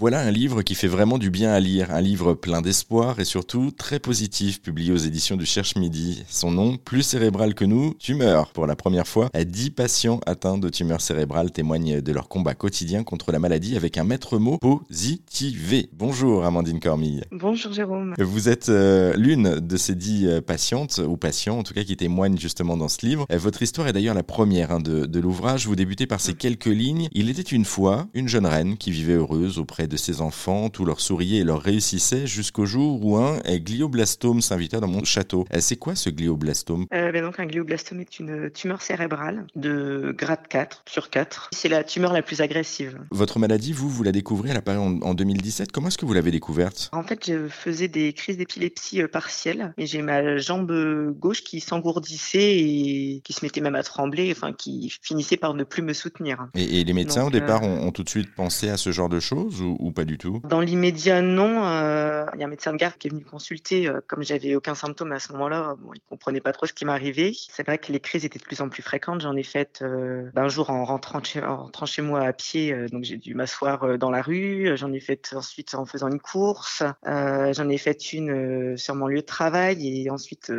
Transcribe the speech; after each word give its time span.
Voilà 0.00 0.20
un 0.20 0.30
livre 0.30 0.62
qui 0.62 0.76
fait 0.76 0.86
vraiment 0.86 1.18
du 1.18 1.28
bien 1.28 1.50
à 1.50 1.58
lire, 1.58 1.90
un 1.90 2.00
livre 2.00 2.34
plein 2.34 2.62
d'espoir 2.62 3.18
et 3.18 3.24
surtout 3.24 3.72
très 3.72 3.98
positif, 3.98 4.62
publié 4.62 4.92
aux 4.92 4.96
éditions 4.96 5.36
du 5.36 5.44
Cherche 5.44 5.74
Midi. 5.74 6.22
Son 6.28 6.52
nom, 6.52 6.76
Plus 6.76 7.02
cérébral 7.02 7.52
que 7.56 7.64
nous, 7.64 7.94
tumeur. 7.98 8.52
Pour 8.52 8.68
la 8.68 8.76
première 8.76 9.08
fois, 9.08 9.28
10 9.34 9.70
patients 9.70 10.20
atteints 10.24 10.56
de 10.56 10.68
tumeur 10.68 11.00
cérébrale 11.00 11.50
témoignent 11.50 12.00
de 12.00 12.12
leur 12.12 12.28
combat 12.28 12.54
quotidien 12.54 13.02
contre 13.02 13.32
la 13.32 13.40
maladie 13.40 13.76
avec 13.76 13.98
un 13.98 14.04
maître 14.04 14.38
mot 14.38 14.58
positivé. 14.58 15.90
Bonjour 15.92 16.44
Amandine 16.44 16.78
Cormille. 16.78 17.24
Bonjour 17.32 17.72
Jérôme. 17.72 18.14
Vous 18.20 18.48
êtes 18.48 18.68
euh, 18.68 19.14
l'une 19.16 19.58
de 19.58 19.76
ces 19.76 19.96
10 19.96 20.26
euh, 20.26 20.40
patientes, 20.40 21.00
ou 21.04 21.16
patients 21.16 21.58
en 21.58 21.64
tout 21.64 21.74
cas, 21.74 21.82
qui 21.82 21.96
témoignent 21.96 22.38
justement 22.38 22.76
dans 22.76 22.88
ce 22.88 23.04
livre. 23.04 23.26
Euh, 23.32 23.38
votre 23.38 23.62
histoire 23.62 23.88
est 23.88 23.92
d'ailleurs 23.92 24.14
la 24.14 24.22
première 24.22 24.70
hein, 24.70 24.78
de, 24.78 25.06
de 25.06 25.18
l'ouvrage. 25.18 25.66
Vous 25.66 25.74
débutez 25.74 26.06
par 26.06 26.20
ces 26.20 26.34
quelques 26.34 26.66
lignes. 26.66 27.08
Il 27.10 27.30
était 27.30 27.42
une 27.42 27.64
fois 27.64 28.06
une 28.14 28.28
jeune 28.28 28.46
reine 28.46 28.76
qui 28.76 28.92
vivait 28.92 29.14
heureuse 29.14 29.58
auprès 29.58 29.87
de 29.88 29.96
ses 29.96 30.20
enfants, 30.20 30.70
tout 30.70 30.84
leur 30.84 31.00
souriait 31.00 31.40
et 31.40 31.44
leur 31.44 31.60
réussissait 31.60 32.26
jusqu'au 32.26 32.66
jour 32.66 33.04
où 33.04 33.16
un 33.16 33.38
glioblastome 33.56 34.40
s'invita 34.40 34.80
dans 34.80 34.88
mon 34.88 35.04
château. 35.04 35.44
Euh, 35.52 35.58
c'est 35.60 35.76
quoi 35.76 35.94
ce 35.94 36.10
glioblastome? 36.10 36.86
Euh, 36.92 37.12
ben 37.12 37.22
donc 37.22 37.40
Un 37.40 37.46
glioblastome 37.46 38.00
est 38.00 38.18
une 38.18 38.50
tumeur 38.50 38.82
cérébrale 38.82 39.46
de 39.56 40.14
grade 40.16 40.46
4 40.48 40.82
sur 40.86 41.10
4. 41.10 41.50
C'est 41.52 41.68
la 41.68 41.84
tumeur 41.84 42.12
la 42.12 42.22
plus 42.22 42.40
agressive. 42.40 42.98
Votre 43.10 43.38
maladie, 43.38 43.72
vous, 43.72 43.88
vous 43.88 44.02
la 44.02 44.12
découvrez, 44.12 44.50
elle 44.50 44.56
apparaît 44.56 44.78
en, 44.78 45.00
en 45.00 45.14
2017. 45.14 45.72
Comment 45.72 45.88
est-ce 45.88 45.98
que 45.98 46.06
vous 46.06 46.14
l'avez 46.14 46.30
découverte? 46.30 46.90
En 46.92 47.02
fait, 47.02 47.26
je 47.26 47.48
faisais 47.48 47.88
des 47.88 48.12
crises 48.12 48.36
d'épilepsie 48.36 49.02
euh, 49.02 49.08
partielles 49.08 49.72
et 49.78 49.86
j'ai 49.86 50.02
ma 50.02 50.38
jambe 50.38 50.72
gauche 51.18 51.42
qui 51.42 51.60
s'engourdissait 51.60 52.58
et 52.58 53.22
qui 53.24 53.32
se 53.32 53.44
mettait 53.44 53.60
même 53.60 53.74
à 53.74 53.82
trembler, 53.82 54.32
enfin 54.32 54.52
qui 54.52 54.92
finissait 55.02 55.36
par 55.36 55.54
ne 55.54 55.64
plus 55.64 55.82
me 55.82 55.92
soutenir. 55.92 56.48
Et, 56.54 56.80
et 56.80 56.84
les 56.84 56.92
médecins 56.92 57.22
donc, 57.22 57.28
au 57.28 57.32
départ 57.32 57.62
euh... 57.62 57.66
ont, 57.66 57.88
ont, 57.88 57.92
tout 57.92 58.04
de 58.04 58.08
suite 58.08 58.34
pensé 58.34 58.68
à 58.68 58.76
ce 58.76 58.92
genre 58.92 59.08
de 59.08 59.20
choses 59.20 59.60
ou, 59.62 59.76
ou 59.78 59.92
pas 59.92 60.04
du 60.04 60.18
tout? 60.18 60.40
Dans 60.44 60.60
l'immédiat, 60.60 61.22
non. 61.22 61.64
Euh, 61.64 62.26
il 62.34 62.40
y 62.40 62.42
a 62.42 62.46
un 62.46 62.50
médecin 62.50 62.72
de 62.72 62.76
garde 62.76 62.94
qui 62.98 63.08
est 63.08 63.10
venu 63.10 63.24
consulter. 63.24 63.88
Euh, 63.88 64.00
comme 64.06 64.22
j'avais 64.22 64.54
aucun 64.54 64.74
symptôme 64.74 65.12
à 65.12 65.18
ce 65.18 65.32
moment-là, 65.32 65.76
bon, 65.78 65.92
il 65.94 66.00
comprenait 66.08 66.40
pas 66.40 66.52
trop 66.52 66.66
ce 66.66 66.72
qui 66.72 66.84
m'arrivait. 66.84 67.32
C'est 67.34 67.64
vrai 67.64 67.78
que 67.78 67.92
les 67.92 68.00
crises 68.00 68.24
étaient 68.24 68.38
de 68.38 68.44
plus 68.44 68.60
en 68.60 68.68
plus 68.68 68.82
fréquentes. 68.82 69.20
J'en 69.20 69.36
ai 69.36 69.42
fait 69.42 69.80
euh, 69.82 70.30
un 70.36 70.48
jour 70.48 70.70
en 70.70 70.84
rentrant, 70.84 71.22
chez, 71.22 72.02
moi 72.02 72.20
à 72.20 72.32
pied, 72.32 72.74
donc 72.92 73.04
j'ai 73.04 73.16
dû 73.16 73.34
m'asseoir 73.34 73.98
dans 73.98 74.10
la 74.10 74.22
rue. 74.22 74.76
J'en 74.76 74.92
ai 74.92 75.00
fait 75.00 75.32
ensuite 75.34 75.74
en 75.74 75.84
faisant 75.84 76.08
une 76.08 76.20
course. 76.20 76.82
J'en 77.04 77.68
ai 77.68 77.78
fait 77.78 78.12
une 78.12 78.76
sur 78.76 78.94
mon 78.94 79.06
lieu 79.06 79.20
de 79.20 79.26
travail 79.26 80.02
et 80.02 80.10
ensuite 80.10 80.52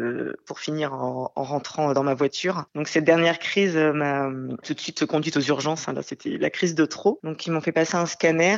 pour 0.46 0.60
finir 0.60 0.94
en, 0.94 1.32
en, 1.36 1.44
rentrant 1.44 1.94
dans 1.94 2.04
ma 2.04 2.14
voiture. 2.14 2.66
Donc 2.76 2.88
cette 2.88 3.06
dernière 3.06 3.40
crise 3.40 3.76
m'a 3.76 4.30
tout 4.64 4.74
de 4.74 4.80
suite 4.80 5.06
conduite 5.06 5.38
aux 5.38 5.42
urgences. 5.42 5.88
Hein. 5.88 5.96
C'était 6.02 6.38
la 6.38 6.50
crise 6.50 6.76
de 6.76 6.86
trop. 6.86 7.20
Donc 7.24 7.46
ils 7.46 7.52
m'ont 7.52 7.62
fait 7.62 7.72
passer 7.72 7.96
un 7.96 8.06
scanner 8.06 8.58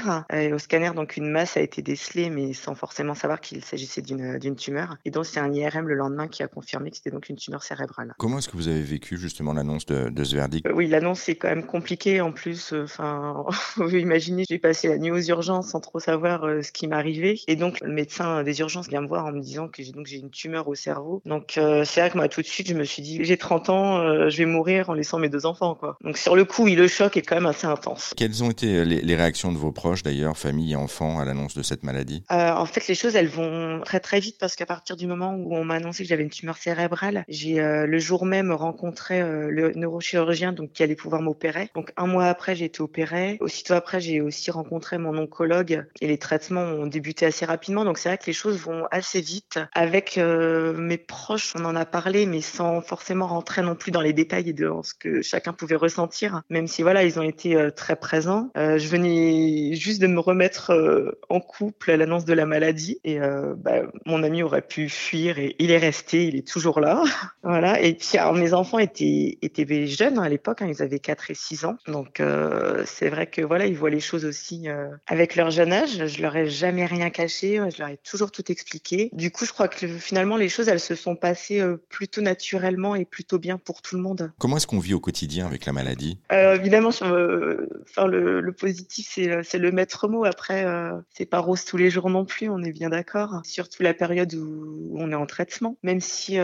et 0.51 0.53
au 0.53 0.59
scanner 0.59 0.91
donc 0.95 1.17
une 1.17 1.29
masse 1.29 1.57
a 1.57 1.61
été 1.61 1.81
décelée 1.81 2.29
mais 2.29 2.53
sans 2.53 2.75
forcément 2.75 3.15
savoir 3.15 3.39
qu'il 3.39 3.63
s'agissait 3.63 4.01
d'une 4.01 4.55
tumeur. 4.55 4.97
Et 5.05 5.11
donc 5.11 5.25
c'est 5.25 5.39
un 5.39 5.51
IRM 5.51 5.87
le 5.87 5.95
lendemain 5.95 6.27
qui 6.27 6.43
a 6.43 6.47
confirmé 6.47 6.91
que 6.91 6.97
c'était 6.97 7.11
donc 7.11 7.29
une 7.29 7.37
tumeur 7.37 7.63
cérébrale. 7.63 8.13
Comment 8.17 8.37
est-ce 8.37 8.49
que 8.49 8.57
vous 8.57 8.67
avez 8.67 8.81
vécu 8.81 9.17
justement 9.17 9.53
l'annonce 9.53 9.85
de, 9.85 10.09
de, 10.09 10.23
ce 10.23 10.35
verdict? 10.35 10.65
Euh, 10.67 10.73
Oui, 10.73 10.87
l'annonce 10.87 11.27
est 11.29 11.35
quand 11.35 11.47
même 11.47 11.65
compliquée 11.65 12.21
en 12.21 12.31
plus. 12.31 12.73
Enfin, 12.73 13.45
euh, 13.47 13.51
vous 13.83 13.95
imaginez, 13.95 14.43
j'ai 14.49 14.59
passé 14.59 14.87
la 14.87 14.97
nuit 14.97 15.11
aux 15.11 15.21
urgences 15.21 15.69
sans 15.69 15.79
trop 15.79 15.99
savoir 15.99 16.43
euh, 16.43 16.61
ce 16.61 16.71
qui 16.71 16.87
m'arrivait. 16.87 17.35
Et 17.47 17.55
donc 17.55 17.79
le 17.81 17.91
médecin 17.91 18.43
des 18.43 18.59
urgences 18.59 18.89
vient 18.89 19.01
me 19.01 19.07
voir 19.07 19.25
en 19.25 19.31
me 19.31 19.41
disant 19.41 19.67
que 19.67 19.81
j'ai 19.83 19.91
donc 19.91 20.07
j'ai 20.07 20.17
une 20.17 20.31
tumeur 20.31 20.67
au 20.67 20.75
cerveau. 20.75 21.21
Donc 21.25 21.57
euh, 21.57 21.83
c'est 21.85 22.01
vrai 22.01 22.09
que 22.09 22.17
moi 22.17 22.27
tout 22.27 22.41
de 22.41 22.47
suite 22.47 22.67
je 22.67 22.73
me 22.73 22.83
suis 22.83 23.01
dit 23.01 23.23
j'ai 23.23 23.37
30 23.37 23.69
ans, 23.69 24.29
je 24.29 24.37
vais 24.37 24.45
mourir 24.45 24.89
en 24.89 24.93
laissant 24.93 25.19
mes 25.19 25.29
deux 25.29 25.45
enfants 25.45 25.75
quoi. 25.75 25.97
Donc 26.03 26.17
sur 26.17 26.35
le 26.35 26.45
coup, 26.45 26.63
oui, 26.63 26.75
le 26.75 26.87
choc 26.87 27.17
est 27.17 27.21
quand 27.21 27.35
même 27.35 27.45
assez 27.45 27.67
intense. 27.67 28.13
Quelles 28.17 28.43
ont 28.43 28.51
été 28.51 28.83
les, 28.85 29.01
les 29.01 29.15
réactions 29.15 29.51
de 29.51 29.57
vos 29.57 29.71
proches 29.71 30.03
d'ailleurs, 30.03 30.37
famille 30.41 30.73
et 30.73 30.75
enfants, 30.75 31.19
à 31.19 31.25
l'annonce 31.25 31.55
de 31.55 31.63
cette 31.63 31.83
maladie? 31.83 32.23
En 32.29 32.65
fait, 32.65 32.87
les 32.87 32.95
choses 32.95 33.15
elles 33.15 33.27
vont 33.27 33.81
très 33.85 33.99
très 33.99 34.19
vite 34.19 34.37
parce 34.39 34.55
qu'à 34.55 34.65
partir 34.65 34.95
du 34.97 35.07
moment 35.07 35.35
où 35.35 35.55
on 35.55 35.63
m'a 35.63 35.75
annoncé 35.75 36.03
que 36.03 36.09
j'avais 36.09 36.23
une 36.23 36.29
tumeur 36.29 36.57
cérébrale, 36.57 37.23
j'ai 37.27 37.59
euh, 37.59 37.85
le 37.85 37.99
jour 37.99 38.25
même 38.25 38.51
rencontré 38.51 39.21
euh, 39.21 39.49
le 39.49 39.71
neurochirurgien 39.75 40.51
donc 40.51 40.71
qui 40.71 40.83
allait 40.83 40.95
pouvoir 40.95 41.21
m'opérer. 41.21 41.69
Donc 41.75 41.91
un 41.97 42.07
mois 42.07 42.25
après, 42.25 42.55
j'ai 42.55 42.65
été 42.65 42.81
opérée. 42.81 43.37
Aussitôt 43.39 43.73
après, 43.73 43.99
j'ai 43.99 44.21
aussi 44.21 44.51
rencontré 44.51 44.97
mon 44.97 45.17
oncologue 45.17 45.85
et 46.01 46.07
les 46.07 46.17
traitements 46.17 46.61
ont 46.61 46.87
débuté 46.87 47.25
assez 47.25 47.45
rapidement. 47.45 47.85
Donc 47.85 47.97
c'est 47.97 48.09
vrai 48.09 48.17
que 48.17 48.25
les 48.27 48.33
choses 48.33 48.57
vont 48.57 48.85
assez 48.91 49.21
vite. 49.21 49.59
Avec 49.73 50.17
euh, 50.17 50.73
mes 50.73 50.97
proches, 50.97 51.53
on 51.57 51.65
en 51.65 51.75
a 51.75 51.85
parlé, 51.85 52.25
mais 52.25 52.41
sans 52.41 52.81
forcément 52.81 53.27
rentrer 53.27 53.61
non 53.61 53.75
plus 53.75 53.91
dans 53.91 54.01
les 54.01 54.13
détails 54.13 54.49
et 54.49 54.53
dans 54.53 54.83
ce 54.83 54.93
que 54.93 55.21
chacun 55.21 55.53
pouvait 55.53 55.75
ressentir. 55.75 56.41
Même 56.49 56.67
si 56.67 56.81
voilà, 56.81 57.03
ils 57.03 57.19
ont 57.19 57.23
été 57.23 57.55
euh, 57.55 57.69
très 57.71 57.95
présents. 57.95 58.49
Euh, 58.57 58.77
je 58.77 58.87
venais 58.87 59.73
juste 59.75 60.01
de 60.01 60.07
me 60.07 60.19
remettre 60.31 61.17
en 61.29 61.39
couple 61.39 61.91
à 61.91 61.97
l'annonce 61.97 62.25
de 62.25 62.33
la 62.33 62.45
maladie 62.45 62.99
et 63.03 63.19
bah, 63.19 63.81
mon 64.05 64.23
ami 64.23 64.43
aurait 64.43 64.61
pu 64.61 64.89
fuir 64.89 65.39
et 65.39 65.55
il 65.59 65.71
est 65.71 65.77
resté, 65.77 66.25
il 66.27 66.35
est 66.35 66.47
toujours 66.47 66.79
là. 66.79 67.03
voilà. 67.43 67.81
Et 67.81 67.93
puis 67.93 68.17
alors, 68.17 68.33
mes 68.33 68.53
enfants 68.53 68.79
étaient 68.79 69.37
étaient 69.41 69.87
jeunes 69.87 70.19
à 70.19 70.29
l'époque, 70.29 70.61
hein, 70.61 70.67
ils 70.69 70.81
avaient 70.81 70.99
4 70.99 71.31
et 71.31 71.33
6 71.33 71.65
ans. 71.65 71.77
Donc 71.87 72.19
euh, 72.19 72.83
c'est 72.85 73.09
vrai 73.09 73.27
que 73.27 73.41
voilà, 73.41 73.65
ils 73.65 73.75
voient 73.75 73.89
les 73.89 73.99
choses 73.99 74.25
aussi 74.25 74.67
euh, 74.67 74.89
avec 75.07 75.35
leur 75.35 75.51
jeune 75.51 75.73
âge. 75.73 76.07
Je 76.07 76.21
leur 76.21 76.35
ai 76.35 76.49
jamais 76.49 76.85
rien 76.85 77.09
caché, 77.09 77.61
je 77.73 77.79
leur 77.79 77.89
ai 77.89 77.97
toujours 77.97 78.31
tout 78.31 78.51
expliqué. 78.51 79.09
Du 79.13 79.31
coup, 79.31 79.45
je 79.45 79.51
crois 79.51 79.67
que 79.67 79.87
finalement 79.87 80.37
les 80.37 80.49
choses 80.49 80.67
elles 80.67 80.79
se 80.79 80.95
sont 80.95 81.15
passées 81.15 81.59
euh, 81.59 81.77
plutôt 81.89 82.21
naturellement 82.21 82.95
et 82.95 83.05
plutôt 83.05 83.39
bien 83.39 83.57
pour 83.57 83.81
tout 83.81 83.95
le 83.95 84.01
monde. 84.01 84.31
Comment 84.39 84.57
est-ce 84.57 84.67
qu'on 84.67 84.79
vit 84.79 84.93
au 84.93 84.99
quotidien 84.99 85.45
avec 85.47 85.65
la 85.65 85.73
maladie? 85.73 86.19
Euh, 86.31 86.55
Évidemment, 86.55 86.91
sur, 86.91 87.07
enfin 87.07 88.07
le, 88.07 88.41
le 88.41 88.51
positif 88.53 89.07
c'est 89.09 89.43
c'est 89.43 89.57
le 89.57 89.71
maître 89.71 90.07
Après, 90.23 90.65
c'est 91.09 91.25
pas 91.25 91.39
rose 91.39 91.65
tous 91.65 91.77
les 91.77 91.89
jours 91.89 92.09
non 92.09 92.25
plus, 92.25 92.49
on 92.49 92.59
est 92.63 92.71
bien 92.71 92.89
d'accord. 92.89 93.41
Surtout 93.43 93.83
la 93.83 93.93
période 93.93 94.33
où 94.33 94.95
on 94.97 95.11
est 95.11 95.15
en 95.15 95.25
traitement, 95.25 95.77
même 95.83 96.01
si 96.01 96.37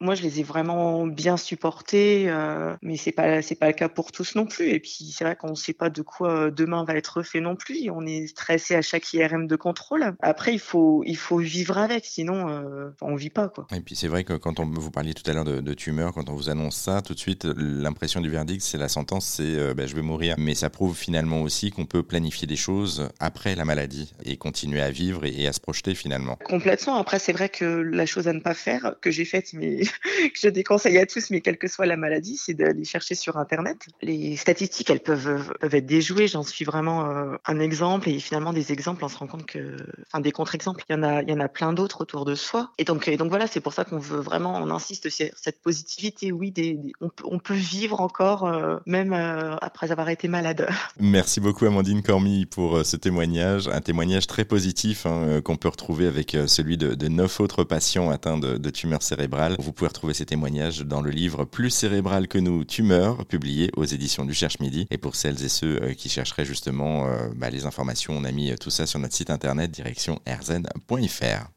moi 0.00 0.14
je 0.14 0.22
les 0.22 0.40
ai 0.40 0.42
vraiment 0.42 1.06
bien 1.06 1.36
supportés, 1.36 2.32
mais 2.82 2.96
c'est 2.96 3.12
pas 3.12 3.42
c'est 3.42 3.54
pas 3.54 3.68
le 3.68 3.72
cas 3.72 3.88
pour 3.88 4.12
tous 4.12 4.34
non 4.34 4.46
plus. 4.46 4.68
Et 4.68 4.80
puis 4.80 5.12
c'est 5.14 5.24
vrai 5.24 5.36
qu'on 5.36 5.50
ne 5.50 5.54
sait 5.54 5.72
pas 5.72 5.90
de 5.90 6.02
quoi 6.02 6.50
demain 6.50 6.84
va 6.84 6.94
être 6.94 7.22
fait 7.22 7.40
non 7.40 7.56
plus. 7.56 7.90
On 7.90 8.06
est 8.06 8.26
stressé 8.26 8.74
à 8.74 8.82
chaque 8.82 9.12
IRM 9.12 9.46
de 9.46 9.56
contrôle. 9.56 10.14
Après, 10.20 10.52
il 10.52 10.58
faut 10.58 11.02
il 11.06 11.16
faut 11.16 11.38
vivre 11.38 11.78
avec, 11.78 12.04
sinon 12.04 12.48
euh, 12.48 12.90
on 13.00 13.14
vit 13.14 13.30
pas 13.30 13.48
quoi. 13.48 13.66
Et 13.74 13.80
puis 13.80 13.96
c'est 13.96 14.08
vrai 14.08 14.24
que 14.24 14.34
quand 14.34 14.60
on 14.60 14.66
vous 14.66 14.90
parliez 14.90 15.14
tout 15.14 15.28
à 15.30 15.34
l'heure 15.34 15.44
de, 15.44 15.60
de, 15.60 15.74
tumeur, 15.74 16.12
quand 16.12 16.28
on 16.28 16.34
vous 16.34 16.48
annonce 16.48 16.76
ça, 16.76 17.02
tout 17.02 17.14
de 17.14 17.18
suite 17.18 17.44
l'impression 17.44 18.20
du 18.20 18.30
verdict, 18.30 18.62
c'est 18.62 18.78
la 18.78 18.88
sentence, 18.88 19.26
c'est 19.26 19.58
euh, 19.58 19.74
ben, 19.74 19.86
je 19.86 19.94
vais 19.94 20.02
mourir. 20.02 20.34
Mais 20.38 20.54
ça 20.54 20.70
prouve 20.70 20.96
finalement 20.96 21.42
aussi 21.42 21.70
qu'on 21.70 21.86
peut 21.86 22.02
planifier 22.02 22.46
des 22.46 22.56
choses 22.56 23.05
après 23.20 23.54
la 23.54 23.64
maladie 23.64 24.12
et 24.24 24.36
continuer 24.36 24.80
à 24.80 24.90
vivre 24.90 25.24
et, 25.24 25.42
et 25.42 25.46
à 25.46 25.52
se 25.52 25.60
projeter 25.60 25.94
finalement. 25.94 26.36
Complètement. 26.44 26.96
Après, 26.96 27.18
c'est 27.18 27.32
vrai 27.32 27.48
que 27.48 27.64
la 27.64 28.06
chose 28.06 28.28
à 28.28 28.32
ne 28.32 28.40
pas 28.40 28.54
faire 28.54 28.94
que 29.00 29.10
j'ai 29.10 29.24
faite, 29.24 29.52
mais 29.52 29.80
que 29.80 30.38
je 30.40 30.48
déconseille 30.48 30.98
à 30.98 31.06
tous, 31.06 31.30
mais 31.30 31.40
quelle 31.40 31.58
que 31.58 31.68
soit 31.68 31.86
la 31.86 31.96
maladie, 31.96 32.36
c'est 32.36 32.54
d'aller 32.54 32.84
chercher 32.84 33.14
sur 33.14 33.36
Internet. 33.36 33.86
Les 34.02 34.36
statistiques, 34.36 34.90
elles 34.90 35.00
peuvent, 35.00 35.52
peuvent 35.60 35.74
être 35.74 35.86
déjouées. 35.86 36.28
J'en 36.28 36.42
suis 36.42 36.64
vraiment 36.64 37.10
euh, 37.10 37.36
un 37.46 37.60
exemple. 37.60 38.08
Et 38.08 38.18
finalement, 38.18 38.52
des 38.52 38.72
exemples, 38.72 39.04
on 39.04 39.08
se 39.08 39.16
rend 39.18 39.26
compte 39.26 39.46
que, 39.46 39.76
enfin, 40.06 40.20
des 40.20 40.32
contre-exemples, 40.32 40.84
il 40.88 40.92
y 40.92 40.96
en 40.96 41.02
a, 41.02 41.22
il 41.22 41.30
y 41.30 41.32
en 41.32 41.40
a 41.40 41.48
plein 41.48 41.72
d'autres 41.72 42.02
autour 42.02 42.24
de 42.24 42.34
soi. 42.34 42.72
Et 42.78 42.84
donc, 42.84 43.08
et 43.08 43.16
donc 43.16 43.28
voilà, 43.28 43.46
c'est 43.46 43.60
pour 43.60 43.72
ça 43.72 43.84
qu'on 43.84 43.98
veut 43.98 44.20
vraiment, 44.20 44.54
on 44.56 44.70
insiste 44.70 45.08
sur 45.08 45.26
cette 45.36 45.60
positivité. 45.62 46.32
Oui, 46.32 46.50
des, 46.50 46.74
des, 46.74 46.92
on, 47.00 47.08
peut, 47.08 47.24
on, 47.26 47.38
peut, 47.38 47.54
vivre 47.54 48.00
encore, 48.00 48.44
euh, 48.44 48.78
même 48.86 49.12
euh, 49.12 49.56
après 49.60 49.92
avoir 49.92 50.08
été 50.08 50.28
malade. 50.28 50.68
Merci 51.00 51.40
beaucoup, 51.40 51.66
Amandine 51.66 52.02
Cormy, 52.02 52.46
pour 52.46 52.76
euh, 52.76 52.84
témoignage. 52.96 53.68
Un 53.68 53.80
témoignage 53.80 54.26
très 54.26 54.44
positif 54.44 55.06
hein, 55.06 55.22
euh, 55.24 55.40
qu'on 55.40 55.56
peut 55.56 55.68
retrouver 55.68 56.06
avec 56.06 56.36
celui 56.46 56.76
de, 56.76 57.08
neuf 57.08 57.40
autres 57.40 57.64
patients 57.64 58.10
atteints 58.10 58.38
de, 58.38 58.70
tumeurs 58.70 59.02
cérébrales. 59.02 59.56
Vous 59.58 59.72
pouvez 59.72 59.88
retrouver 59.88 60.14
ces 60.14 60.26
témoignages 60.26 60.80
dans 60.80 61.00
le 61.00 61.10
livre 61.10 61.44
Plus 61.44 61.70
cérébral 61.70 62.28
que 62.28 62.38
nous, 62.38 62.64
tumeurs, 62.64 63.24
publié 63.26 63.70
aux 63.76 63.84
éditions 63.84 64.24
du 64.24 64.34
Cherche 64.34 64.60
Midi. 64.60 64.86
Et 64.90 64.98
pour 64.98 65.14
celles 65.16 65.42
et 65.44 65.48
ceux 65.48 65.82
euh, 65.82 65.94
qui 65.94 66.08
chercheraient 66.08 66.44
justement 66.44 67.06
euh, 67.06 67.28
bah, 67.36 67.50
les 67.50 67.64
informations, 67.66 68.14
on 68.16 68.24
a 68.24 68.32
mis 68.32 68.54
tout 68.56 68.70
ça 68.70 68.86
sur 68.86 68.98
notre 68.98 69.14
site 69.14 69.30
internet 69.30 69.70
direction 69.70 70.20
rzn.fr. 70.26 71.50